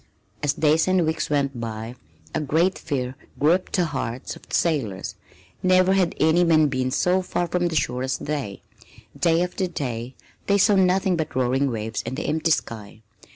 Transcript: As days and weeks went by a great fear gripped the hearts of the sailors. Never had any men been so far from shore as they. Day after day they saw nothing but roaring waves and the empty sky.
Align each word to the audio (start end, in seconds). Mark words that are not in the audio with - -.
As 0.41 0.53
days 0.53 0.87
and 0.87 1.05
weeks 1.05 1.29
went 1.29 1.59
by 1.59 1.93
a 2.33 2.41
great 2.41 2.79
fear 2.79 3.15
gripped 3.39 3.73
the 3.73 3.85
hearts 3.85 4.35
of 4.35 4.49
the 4.49 4.55
sailors. 4.55 5.13
Never 5.61 5.93
had 5.93 6.15
any 6.19 6.43
men 6.43 6.69
been 6.69 6.89
so 6.89 7.21
far 7.21 7.45
from 7.45 7.69
shore 7.69 8.01
as 8.01 8.17
they. 8.17 8.63
Day 9.15 9.43
after 9.43 9.67
day 9.67 10.15
they 10.47 10.57
saw 10.57 10.73
nothing 10.75 11.17
but 11.17 11.35
roaring 11.35 11.69
waves 11.69 12.01
and 12.03 12.17
the 12.17 12.25
empty 12.25 12.49
sky. 12.49 13.03